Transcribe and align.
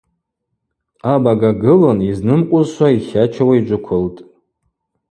Абага 1.13 1.51
гылын 1.63 1.99
йызнымкъвузшва 2.09 2.87
йтлачауа 2.95 3.53
йджвыквылтӏ. 3.59 4.19